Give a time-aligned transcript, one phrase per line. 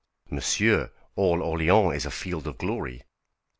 [0.31, 0.89] "Monsieur!
[1.15, 3.03] all Orléans is a field of glory.